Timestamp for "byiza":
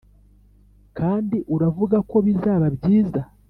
2.77-3.21